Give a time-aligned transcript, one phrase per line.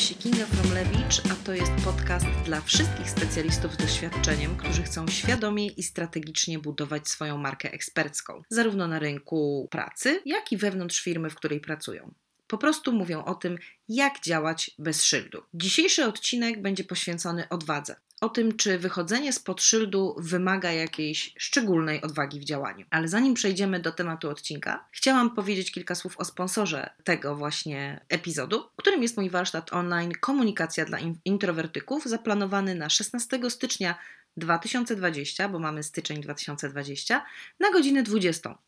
[0.00, 5.66] się Kinga Fromlewicz, a to jest podcast dla wszystkich specjalistów z doświadczeniem, którzy chcą świadomie
[5.66, 11.34] i strategicznie budować swoją markę ekspercką, zarówno na rynku pracy, jak i wewnątrz firmy, w
[11.34, 12.14] której pracują.
[12.46, 15.42] Po prostu mówią o tym, jak działać bez szyldu.
[15.54, 22.40] Dzisiejszy odcinek będzie poświęcony odwadze o tym, czy wychodzenie spod szyldu wymaga jakiejś szczególnej odwagi
[22.40, 22.86] w działaniu.
[22.90, 28.64] Ale zanim przejdziemy do tematu odcinka, chciałam powiedzieć kilka słów o sponsorze tego właśnie epizodu,
[28.76, 33.98] którym jest mój warsztat online Komunikacja dla introwertyków, zaplanowany na 16 stycznia
[34.36, 37.24] 2020, bo mamy styczeń 2020,
[37.60, 38.58] na godzinę 20.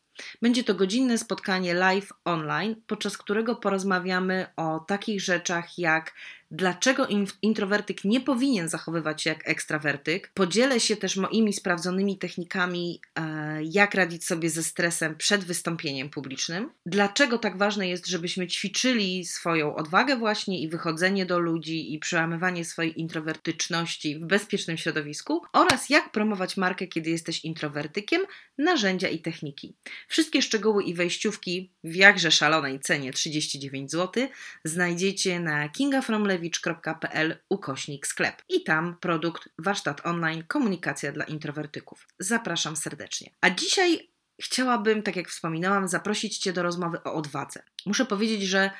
[0.41, 6.13] Będzie to godzinne spotkanie live online, podczas którego porozmawiamy o takich rzeczach jak
[6.53, 7.07] dlaczego
[7.41, 10.31] introwertyk nie powinien zachowywać się jak ekstrawertyk.
[10.33, 16.69] Podzielę się też moimi sprawdzonymi technikami, e, jak radzić sobie ze stresem przed wystąpieniem publicznym.
[16.85, 22.65] Dlaczego tak ważne jest, żebyśmy ćwiczyli swoją odwagę właśnie i wychodzenie do ludzi i przełamywanie
[22.65, 28.21] swojej introwertyczności w bezpiecznym środowisku oraz jak promować markę, kiedy jesteś introwertykiem,
[28.57, 29.75] narzędzia i techniki.
[30.07, 34.27] Wszystkie szczegóły i wejściówki w jakże szalonej cenie 39 zł
[34.63, 38.41] znajdziecie na kingafromlevi wojciechowicz.pl ukośnik sklep.
[38.49, 42.07] I tam produkt warsztat online komunikacja dla introwertyków.
[42.19, 43.31] Zapraszam serdecznie.
[43.41, 44.09] A dzisiaj
[44.41, 47.63] chciałabym, tak jak wspominałam, zaprosić Cię do rozmowy o odwadze.
[47.85, 48.71] Muszę powiedzieć, że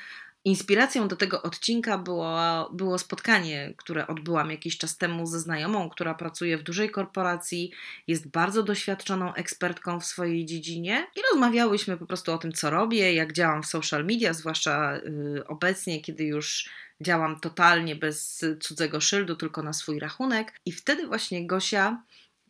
[0.46, 6.14] Inspiracją do tego odcinka było, było spotkanie, które odbyłam jakiś czas temu ze znajomą, która
[6.14, 7.72] pracuje w dużej korporacji,
[8.06, 13.14] jest bardzo doświadczoną ekspertką w swojej dziedzinie i rozmawiałyśmy po prostu o tym, co robię,
[13.14, 16.68] jak działam w social media, zwłaszcza y, obecnie, kiedy już
[17.00, 20.52] działam totalnie bez cudzego szyldu, tylko na swój rachunek.
[20.66, 22.02] I wtedy właśnie Gosia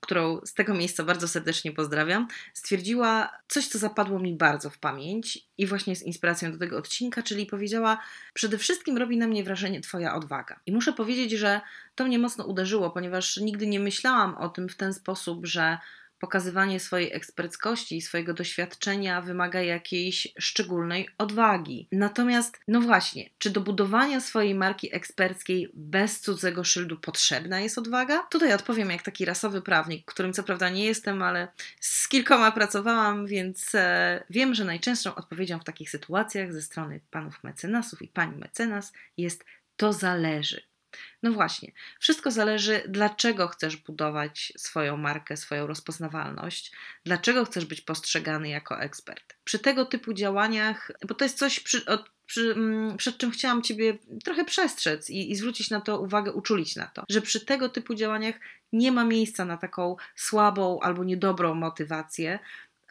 [0.04, 5.38] którą z tego miejsca bardzo serdecznie pozdrawiam, stwierdziła coś, co zapadło mi bardzo w pamięć
[5.58, 7.98] i właśnie jest inspiracją do tego odcinka, czyli powiedziała:
[8.34, 10.60] Przede wszystkim robi na mnie wrażenie Twoja odwaga.
[10.66, 11.60] I muszę powiedzieć, że
[11.94, 15.78] to mnie mocno uderzyło, ponieważ nigdy nie myślałam o tym w ten sposób, że
[16.18, 21.88] pokazywanie swojej eksperckości i swojego doświadczenia wymaga jakiejś szczególnej odwagi.
[21.92, 28.26] Natomiast, no właśnie, czy do budowania swojej marki eksperckiej bez cudzego szyldu potrzebna jest odwaga?
[28.30, 31.48] Tutaj odpowiem jak taki rasowy prawnik, którym co prawda nie jestem, ale
[31.80, 37.44] z kilkoma pracowałam, więc e, wiem, że najczęstszą odpowiedzią w takich sytuacjach ze strony panów
[37.44, 39.44] mecenasów i pani mecenas jest
[39.76, 40.73] to zależy.
[41.22, 46.72] No właśnie, wszystko zależy, dlaczego chcesz budować swoją markę, swoją rozpoznawalność,
[47.04, 49.36] dlaczego chcesz być postrzegany jako ekspert.
[49.44, 53.62] Przy tego typu działaniach, bo to jest coś, przy, od, przy, mm, przed czym chciałam
[53.62, 57.68] Ciebie trochę przestrzec i, i zwrócić na to uwagę, uczulić na to, że przy tego
[57.68, 58.34] typu działaniach
[58.72, 62.38] nie ma miejsca na taką słabą albo niedobrą motywację,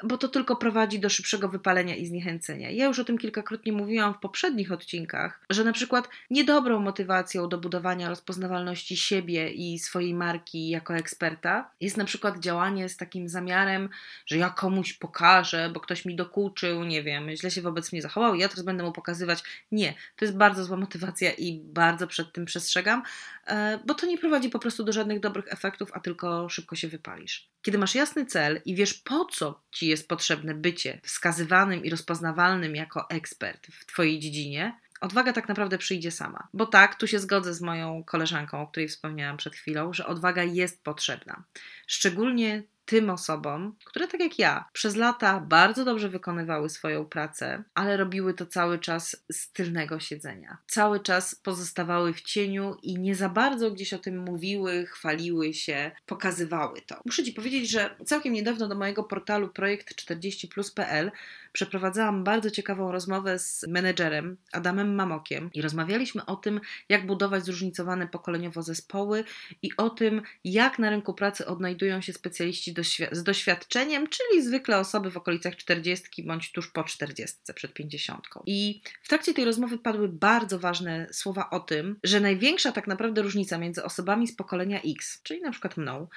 [0.03, 2.69] bo to tylko prowadzi do szybszego wypalenia i zniechęcenia.
[2.69, 7.57] Ja już o tym kilkakrotnie mówiłam w poprzednich odcinkach, że na przykład niedobrą motywacją do
[7.57, 13.89] budowania rozpoznawalności siebie i swojej marki jako eksperta jest na przykład działanie z takim zamiarem,
[14.25, 18.35] że ja komuś pokażę, bo ktoś mi dokuczył, nie wiem, źle się wobec mnie zachował
[18.35, 19.43] i ja teraz będę mu pokazywać.
[19.71, 23.03] Nie, to jest bardzo zła motywacja i bardzo przed tym przestrzegam,
[23.47, 26.87] e, bo to nie prowadzi po prostu do żadnych dobrych efektów, a tylko szybko się
[26.87, 27.53] wypalisz.
[27.61, 32.75] Kiedy masz jasny cel i wiesz po co ci jest potrzebne bycie wskazywanym i rozpoznawalnym
[32.75, 36.47] jako ekspert w Twojej dziedzinie, odwaga tak naprawdę przyjdzie sama.
[36.53, 40.43] Bo tak, tu się zgodzę z moją koleżanką, o której wspomniałam przed chwilą, że odwaga
[40.43, 41.43] jest potrzebna.
[41.87, 47.97] Szczególnie tym osobom, które tak jak ja, przez lata bardzo dobrze wykonywały swoją pracę, ale
[47.97, 50.57] robiły to cały czas z tylnego siedzenia.
[50.67, 55.91] Cały czas pozostawały w cieniu i nie za bardzo gdzieś o tym mówiły, chwaliły się,
[56.05, 57.01] pokazywały to.
[57.05, 61.11] Muszę Ci powiedzieć, że całkiem niedawno do mojego portalu projekt40plus.pl
[61.53, 68.07] przeprowadzałam bardzo ciekawą rozmowę z menedżerem Adamem Mamokiem i rozmawialiśmy o tym, jak budować zróżnicowane
[68.07, 69.23] pokoleniowo zespoły
[69.61, 72.72] i o tym, jak na rynku pracy odnajdują się specjaliści
[73.11, 78.27] z doświadczeniem, czyli zwykle osoby w okolicach 40 bądź tuż po 40, przed 50.
[78.45, 83.21] I w trakcie tej rozmowy padły bardzo ważne słowa o tym, że największa tak naprawdę
[83.21, 86.07] różnica między osobami z pokolenia X, czyli na przykład mną,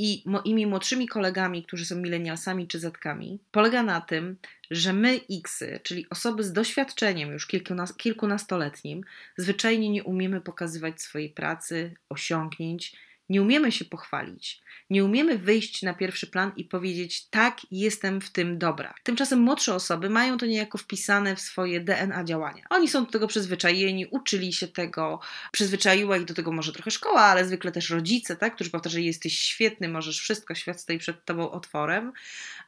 [0.00, 4.36] i moimi młodszymi kolegami, którzy są milenialsami czy zetkami, polega na tym,
[4.70, 9.04] że my Xy, czyli osoby z doświadczeniem już kilkunas kilkunastoletnim,
[9.36, 12.96] zwyczajnie nie umiemy pokazywać swojej pracy, osiągnięć,
[13.28, 18.30] nie umiemy się pochwalić, nie umiemy wyjść na pierwszy plan i powiedzieć: Tak, jestem w
[18.30, 18.94] tym dobra.
[19.02, 22.64] Tymczasem młodsze osoby mają to niejako wpisane w swoje DNA działania.
[22.70, 25.20] Oni są do tego przyzwyczajeni, uczyli się tego,
[25.52, 29.38] przyzwyczaiła ich do tego może trochę szkoła, ale zwykle też rodzice, tak, którzy powtarzają: Jesteś
[29.38, 32.12] świetny, możesz wszystko, świat stoi przed tobą otworem.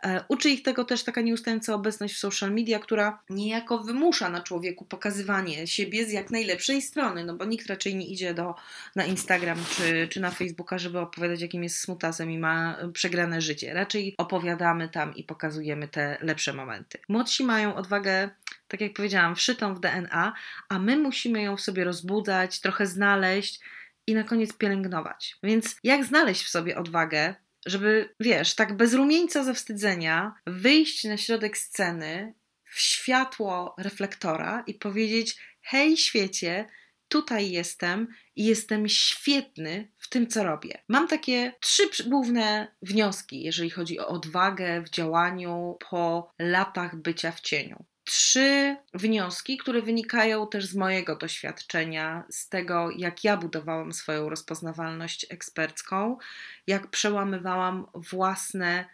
[0.03, 4.41] E, uczy ich tego też taka nieustająca obecność w social media, która niejako wymusza na
[4.41, 8.55] człowieku pokazywanie siebie z jak najlepszej strony, no bo nikt raczej nie idzie do,
[8.97, 13.75] na Instagram czy, czy na Facebooka, żeby opowiadać, jakim jest smutasem i ma przegrane życie.
[13.75, 16.99] Raczej opowiadamy tam i pokazujemy te lepsze momenty.
[17.09, 18.31] Młodsi mają odwagę
[18.69, 20.33] tak jak powiedziałam, wszytą w DNA,
[20.69, 23.61] a my musimy ją w sobie rozbudzać, trochę znaleźć
[24.07, 25.37] i na koniec pielęgnować.
[25.43, 27.35] Więc jak znaleźć w sobie odwagę,
[27.67, 34.75] żeby, wiesz, tak bez rumieńca ze wstydzenia wyjść na środek sceny w światło reflektora i
[34.75, 36.69] powiedzieć: Hej, świecie,
[37.09, 38.09] tutaj jestem
[38.41, 40.83] i jestem świetny w tym, co robię.
[40.89, 47.41] Mam takie trzy główne wnioski, jeżeli chodzi o odwagę w działaniu po latach bycia w
[47.41, 54.29] cieniu trzy wnioski, które wynikają też z mojego doświadczenia, z tego, jak ja budowałam swoją
[54.29, 56.19] rozpoznawalność ekspercką,
[56.67, 58.85] jak przełamywałam własne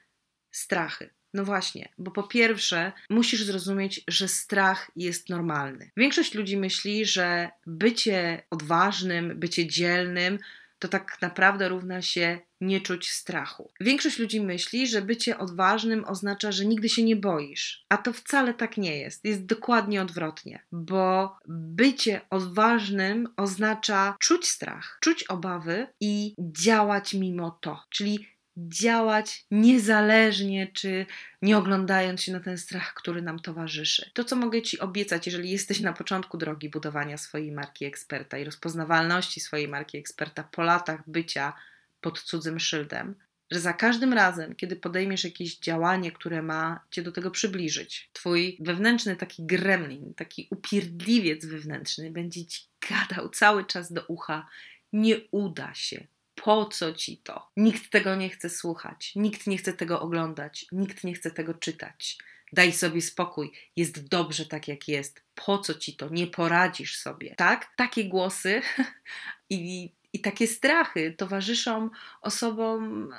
[0.51, 1.11] strachy.
[1.37, 5.91] No właśnie, bo po pierwsze, musisz zrozumieć, że strach jest normalny.
[5.97, 10.39] Większość ludzi myśli, że bycie odważnym, bycie dzielnym
[10.79, 13.71] to tak naprawdę równa się nie czuć strachu.
[13.81, 18.55] Większość ludzi myśli, że bycie odważnym oznacza, że nigdy się nie boisz, a to wcale
[18.55, 19.25] tak nie jest.
[19.25, 27.83] Jest dokładnie odwrotnie, bo bycie odważnym oznacza czuć strach, czuć obawy i działać mimo to.
[27.91, 31.07] Czyli działać niezależnie, czy
[31.43, 34.11] nie oglądając się na ten strach, który nam towarzyszy.
[34.15, 38.45] To, co mogę Ci obiecać, jeżeli jesteś na początku drogi budowania swojej marki eksperta i
[38.45, 41.53] rozpoznawalności swojej marki eksperta po latach bycia
[42.01, 43.15] pod cudzym szyldem,
[43.51, 48.57] że za każdym razem, kiedy podejmiesz jakieś działanie, które ma cię do tego przybliżyć, twój
[48.61, 52.61] wewnętrzny taki gremlin, taki upierdliwiec wewnętrzny będzie ci
[52.91, 54.47] gadał cały czas do ucha:
[54.93, 56.07] Nie uda się,
[56.45, 57.51] po co ci to?
[57.57, 62.19] Nikt tego nie chce słuchać, nikt nie chce tego oglądać, nikt nie chce tego czytać.
[62.53, 65.23] Daj sobie spokój, jest dobrze tak jak jest.
[65.35, 66.09] Po co ci to?
[66.09, 67.35] Nie poradzisz sobie.
[67.35, 67.77] Tak?
[67.77, 68.63] Takie głosy
[69.51, 71.91] i, i takie strachy towarzyszą
[72.23, 73.11] osobom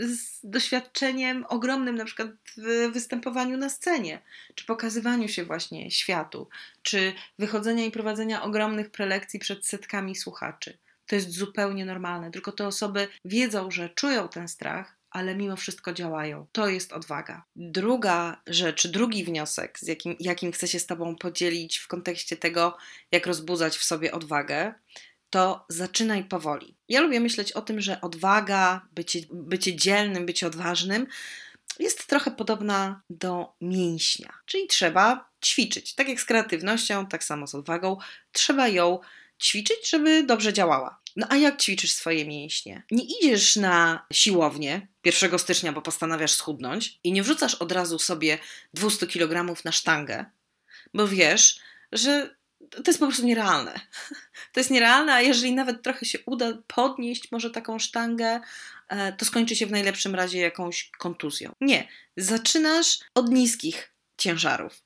[0.00, 4.22] z doświadczeniem ogromnym, na przykład w występowaniu na scenie,
[4.54, 6.48] czy pokazywaniu się właśnie światu,
[6.82, 10.78] czy wychodzenia i prowadzenia ogromnych prelekcji przed setkami słuchaczy.
[11.08, 15.92] To jest zupełnie normalne, tylko te osoby wiedzą, że czują ten strach, ale mimo wszystko
[15.92, 16.46] działają.
[16.52, 17.44] To jest odwaga.
[17.56, 22.76] Druga rzecz, drugi wniosek, z jakim, jakim chcę się z Tobą podzielić w kontekście tego,
[23.12, 24.74] jak rozbudzać w sobie odwagę,
[25.30, 26.76] to zaczynaj powoli.
[26.88, 31.06] Ja lubię myśleć o tym, że odwaga, bycie, bycie dzielnym, bycie odważnym
[31.78, 35.94] jest trochę podobna do mięśnia, czyli trzeba ćwiczyć.
[35.94, 37.96] Tak jak z kreatywnością, tak samo z odwagą,
[38.32, 38.98] trzeba ją
[39.42, 41.00] ćwiczyć, żeby dobrze działała.
[41.16, 42.82] No a jak ćwiczysz swoje mięśnie?
[42.90, 48.38] Nie idziesz na siłownię 1 stycznia, bo postanawiasz schudnąć i nie wrzucasz od razu sobie
[48.74, 50.24] 200 kg na sztangę,
[50.94, 51.60] bo wiesz,
[51.92, 52.38] że
[52.70, 53.80] to jest po prostu nierealne.
[54.52, 58.40] To jest nierealne, a jeżeli nawet trochę się uda podnieść może taką sztangę,
[58.88, 61.52] e, to skończy się w najlepszym razie jakąś kontuzją.
[61.60, 64.82] Nie, zaczynasz od niskich ciężarów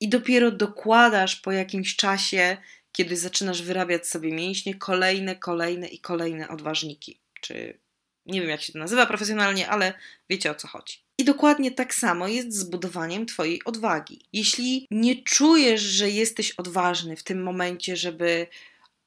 [0.00, 2.56] i dopiero dokładasz po jakimś czasie
[2.92, 7.20] kiedy zaczynasz wyrabiać sobie mięśnie, kolejne, kolejne i kolejne odważniki.
[7.40, 7.78] Czy
[8.26, 9.94] nie wiem, jak się to nazywa profesjonalnie, ale
[10.30, 11.08] wiecie o co chodzi.
[11.18, 14.20] I dokładnie tak samo jest z budowaniem Twojej odwagi.
[14.32, 18.46] Jeśli nie czujesz, że jesteś odważny w tym momencie, żeby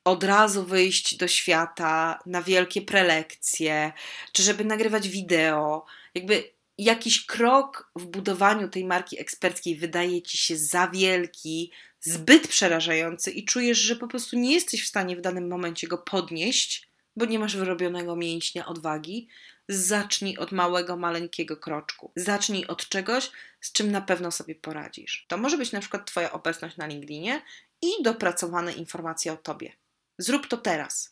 [0.04, 3.92] od razu wyjść do świata na wielkie prelekcje,
[4.32, 5.86] czy żeby nagrywać wideo,
[6.16, 6.44] jakby
[6.78, 13.46] jakiś krok w budowaniu tej marki eksperckiej wydaje ci się za wielki, zbyt przerażający i
[13.46, 17.40] czujesz, że po prostu nie jesteś w stanie w danym momencie go podnieść, bo nie
[17.40, 19.28] masz wyrobionego mięśnia odwagi,
[19.68, 22.12] zacznij od małego, maleńkiego kroczku.
[22.16, 23.32] Zacznij od czegoś,
[23.62, 25.26] z czym na pewno sobie poradzisz.
[25.28, 27.42] To może być na przykład Twoja obecność na LinkedInie
[27.82, 29.72] i dopracowane informacje o Tobie.
[30.18, 31.11] Zrób to teraz.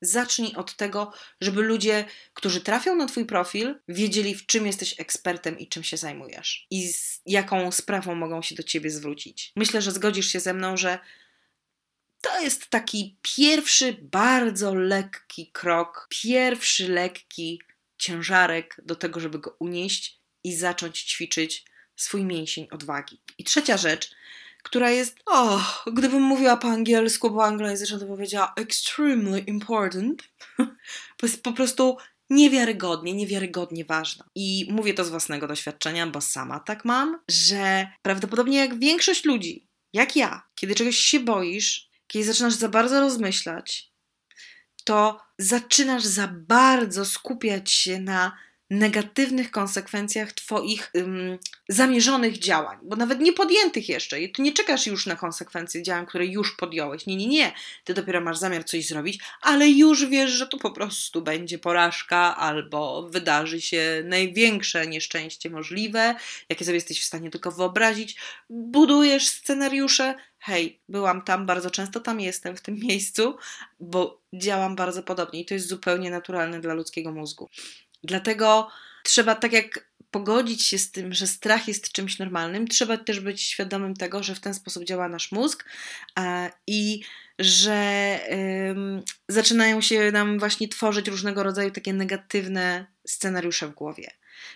[0.00, 5.58] Zacznij od tego, żeby ludzie, którzy trafią na Twój profil, wiedzieli, w czym jesteś ekspertem
[5.58, 9.52] i czym się zajmujesz i z jaką sprawą mogą się do Ciebie zwrócić.
[9.56, 10.98] Myślę, że zgodzisz się ze mną, że
[12.20, 17.60] to jest taki pierwszy, bardzo lekki krok, pierwszy lekki
[17.98, 21.64] ciężarek do tego, żeby go unieść i zacząć ćwiczyć
[21.96, 23.20] swój mięsień odwagi.
[23.38, 24.10] I trzecia rzecz,
[24.68, 30.22] która jest, o, gdybym mówiła po angielsku, bo anglojęzyczna to powiedziała extremely important,
[31.20, 31.96] bo jest po prostu
[32.30, 34.24] niewiarygodnie, niewiarygodnie ważna.
[34.34, 39.68] I mówię to z własnego doświadczenia, bo sama tak mam, że prawdopodobnie jak większość ludzi,
[39.92, 43.92] jak ja, kiedy czegoś się boisz, kiedy zaczynasz za bardzo rozmyślać,
[44.84, 48.36] to zaczynasz za bardzo skupiać się na
[48.70, 54.16] negatywnych konsekwencjach Twoich ym, zamierzonych działań, bo nawet nie podjętych jeszcze.
[54.28, 57.06] Ty nie czekasz już na konsekwencje działań, które już podjąłeś.
[57.06, 57.52] Nie, nie, nie.
[57.84, 62.36] Ty dopiero masz zamiar coś zrobić, ale już wiesz, że to po prostu będzie porażka
[62.36, 66.14] albo wydarzy się największe nieszczęście możliwe,
[66.48, 68.16] jakie sobie jesteś w stanie tylko wyobrazić.
[68.50, 70.14] Budujesz scenariusze.
[70.38, 73.36] Hej, byłam tam, bardzo często tam jestem, w tym miejscu,
[73.80, 77.48] bo działam bardzo podobnie i to jest zupełnie naturalne dla ludzkiego mózgu.
[78.02, 78.68] Dlatego
[79.04, 83.42] trzeba tak jak pogodzić się z tym, że strach jest czymś normalnym, trzeba też być
[83.42, 85.64] świadomym tego, że w ten sposób działa nasz mózg
[86.66, 87.02] i
[87.38, 88.20] że
[89.28, 94.10] zaczynają się nam właśnie tworzyć różnego rodzaju takie negatywne scenariusze w głowie.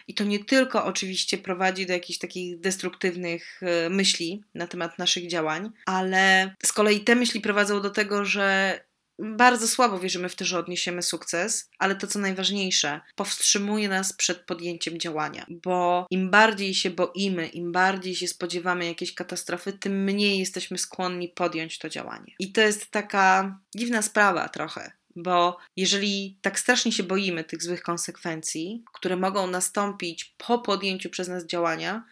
[0.09, 5.29] I to nie tylko oczywiście prowadzi do jakichś takich destruktywnych e, myśli na temat naszych
[5.29, 8.81] działań, ale z kolei te myśli prowadzą do tego, że
[9.19, 14.39] bardzo słabo wierzymy w to, że odniesiemy sukces, ale to co najważniejsze, powstrzymuje nas przed
[14.39, 20.39] podjęciem działania, bo im bardziej się boimy, im bardziej się spodziewamy jakiejś katastrofy, tym mniej
[20.39, 22.35] jesteśmy skłonni podjąć to działanie.
[22.39, 27.83] I to jest taka dziwna sprawa trochę, bo jeżeli tak strasznie się boimy tych złych
[27.83, 32.05] konsekwencji, które mogą nastąpić po podjęciu przez nas działania,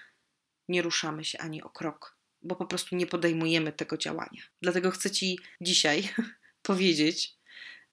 [0.68, 4.42] nie ruszamy się ani o krok, bo po prostu nie podejmujemy tego działania.
[4.62, 6.08] Dlatego chcę Ci dzisiaj
[6.70, 7.34] powiedzieć,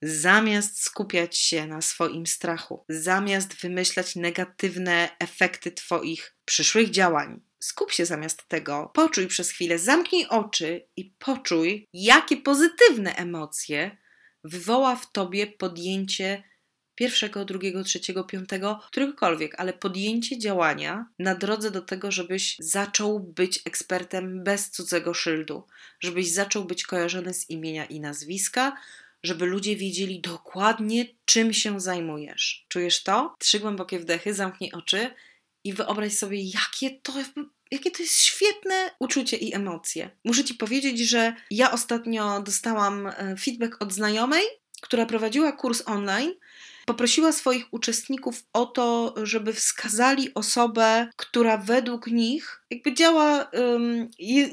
[0.02, 8.06] zamiast skupiać się na swoim strachu, zamiast wymyślać negatywne efekty Twoich przyszłych działań, skup się
[8.06, 13.98] zamiast tego, poczuj przez chwilę, zamknij oczy i poczuj, jakie pozytywne emocje
[14.44, 16.44] wywoła w Tobie podjęcie
[16.98, 23.60] pierwszego, drugiego, trzeciego, piątego, któregokolwiek, ale podjęcie działania na drodze do tego, żebyś zaczął być
[23.66, 25.64] ekspertem bez cudzego szyldu,
[26.00, 28.78] żebyś zaczął być kojarzony z imienia i nazwiska,
[29.24, 32.66] żeby ludzie wiedzieli dokładnie, czym się zajmujesz.
[32.70, 33.36] Czujesz to?
[33.40, 35.10] Trzy głębokie wdechy, zamknij oczy
[35.64, 37.14] i wyobraź sobie, jakie to
[37.72, 40.10] jakie to jest świetne uczucie i emocje.
[40.24, 44.44] Muszę Ci powiedzieć, że ja ostatnio dostałam e, feedback od znajomej,
[44.82, 46.34] która prowadziła kurs online
[46.88, 53.52] poprosiła swoich uczestników o to, żeby wskazali osobę, która według nich jakby działa,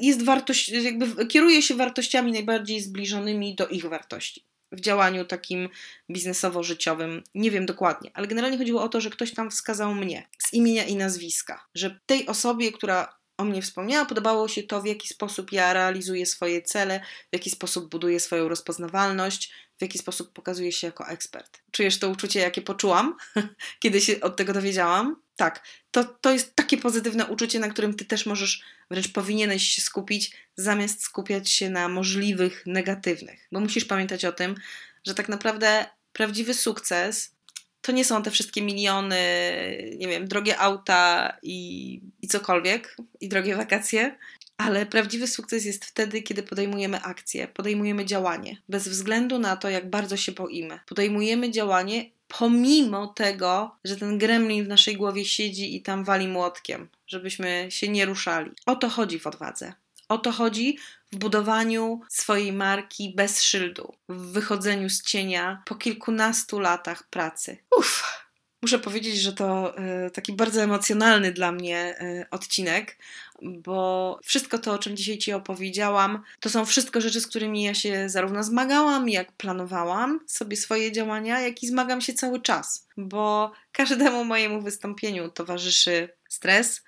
[0.01, 5.69] jest wartość, jakby kieruje się wartościami najbardziej zbliżonymi do ich wartości w działaniu takim
[6.11, 7.23] biznesowo-życiowym.
[7.35, 10.85] Nie wiem dokładnie, ale generalnie chodziło o to, że ktoś tam wskazał mnie z imienia
[10.85, 15.51] i nazwiska, że tej osobie, która o mnie wspomniała, podobało się to, w jaki sposób
[15.51, 20.87] ja realizuję swoje cele, w jaki sposób buduję swoją rozpoznawalność, w jaki sposób pokazuję się
[20.87, 21.61] jako ekspert.
[21.71, 23.15] Czujesz to uczucie, jakie poczułam,
[23.79, 25.21] kiedy się od tego dowiedziałam?
[25.35, 29.81] Tak, to, to jest takie pozytywne uczucie, na którym ty też możesz, wręcz powinieneś się
[29.81, 33.47] skupić, zamiast skupiać się na możliwych negatywnych.
[33.51, 34.55] Bo musisz pamiętać o tym,
[35.07, 37.35] że tak naprawdę prawdziwy sukces
[37.81, 39.17] to nie są te wszystkie miliony,
[39.97, 44.17] nie wiem, drogie auta i, i cokolwiek, i drogie wakacje,
[44.57, 49.89] ale prawdziwy sukces jest wtedy, kiedy podejmujemy akcję, podejmujemy działanie, bez względu na to, jak
[49.89, 50.79] bardzo się boimy.
[50.85, 56.89] Podejmujemy działanie pomimo tego, że ten gremlin w naszej głowie siedzi i tam wali młotkiem,
[57.07, 58.51] żebyśmy się nie ruszali.
[58.65, 59.73] O to chodzi w odwadze.
[60.09, 60.77] O to chodzi
[61.11, 67.57] w budowaniu swojej marki bez szyldu, w wychodzeniu z cienia po kilkunastu latach pracy.
[67.77, 68.24] Uff,
[68.61, 72.97] muszę powiedzieć, że to y, taki bardzo emocjonalny dla mnie y, odcinek,
[73.41, 77.73] bo wszystko to, o czym dzisiaj Ci opowiedziałam, to są wszystko rzeczy, z którymi ja
[77.73, 83.51] się zarówno zmagałam, jak planowałam sobie swoje działania, jak i zmagam się cały czas, bo
[83.71, 86.83] każdemu mojemu wystąpieniu towarzyszy stres,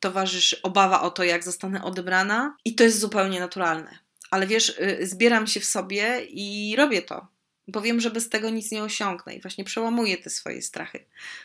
[0.00, 3.98] towarzyszy obawa o to, jak zostanę odebrana, i to jest zupełnie naturalne.
[4.30, 7.33] Ale wiesz, y, zbieram się w sobie i robię to
[7.68, 11.04] bo wiem, że bez tego nic nie osiągnę i właśnie przełamuję te swoje strachy.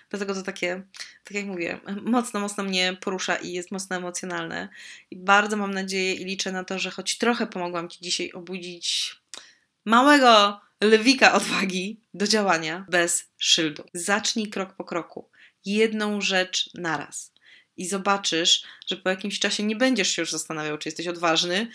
[0.10, 0.84] Dlatego to takie,
[1.24, 4.70] tak jak mówię, mocno, mocno mnie porusza i jest mocno emocjonalne.
[5.12, 9.16] I bardzo mam nadzieję i liczę na to, że choć trochę pomogłam Ci dzisiaj obudzić
[9.86, 13.84] małego lewika odwagi do działania bez szyldu.
[13.94, 15.30] Zacznij krok po kroku,
[15.66, 17.34] jedną rzecz naraz.
[17.78, 21.68] I zobaczysz, że po jakimś czasie nie będziesz się już zastanawiał, czy jesteś odważny,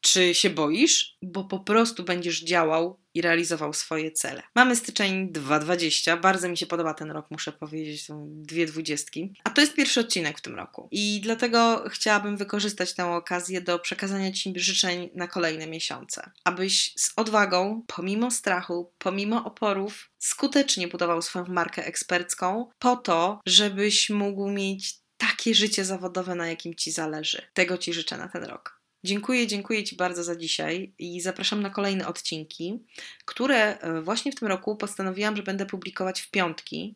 [0.00, 4.42] czy się boisz, bo po prostu będziesz działał i realizował swoje cele.
[4.54, 9.32] Mamy styczeń 2020, bardzo mi się podoba ten rok, muszę powiedzieć, są dwie dwudziestki.
[9.44, 10.88] A to jest pierwszy odcinek w tym roku.
[10.90, 16.30] I dlatego chciałabym wykorzystać tę okazję do przekazania Ci życzeń na kolejne miesiące.
[16.44, 24.10] Abyś z odwagą, pomimo strachu, pomimo oporów, skutecznie budował swoją markę ekspercką po to, żebyś
[24.10, 27.42] mógł mieć takie życie zawodowe, na jakim Ci zależy.
[27.54, 28.77] Tego Ci życzę na ten rok.
[29.04, 32.84] Dziękuję, dziękuję Ci bardzo za dzisiaj i zapraszam na kolejne odcinki,
[33.24, 36.94] które e, właśnie w tym roku postanowiłam, że będę publikować w piątki,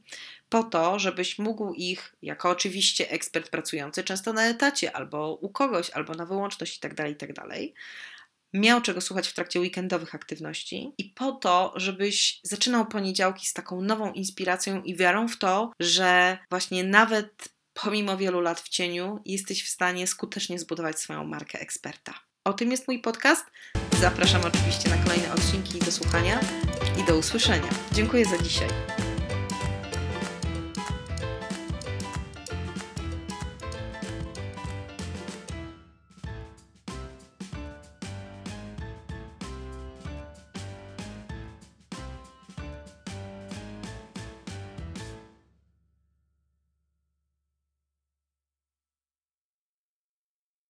[0.49, 5.91] po to, żebyś mógł ich, jako oczywiście ekspert pracujący często na etacie, albo u kogoś,
[5.91, 7.61] albo na wyłączność itd., tak itd., tak
[8.53, 13.83] miał czego słuchać w trakcie weekendowych aktywności i po to, żebyś zaczynał poniedziałki z taką
[13.83, 19.64] nową inspiracją i wiarą w to, że właśnie nawet pomimo wielu lat w cieniu jesteś
[19.64, 22.14] w stanie skutecznie zbudować swoją markę eksperta.
[22.45, 23.45] O tym jest mój podcast.
[24.00, 26.41] Zapraszam oczywiście na kolejne odcinki do słuchania
[27.02, 27.69] i do usłyszenia.
[27.93, 28.69] Dziękuję za dzisiaj.